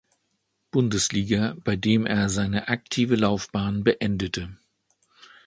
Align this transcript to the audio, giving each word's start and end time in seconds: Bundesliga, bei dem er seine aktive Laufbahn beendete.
Bundesliga, 0.71 1.55
bei 1.63 1.75
dem 1.75 2.07
er 2.07 2.27
seine 2.29 2.69
aktive 2.69 3.13
Laufbahn 3.15 3.83
beendete. 3.83 4.57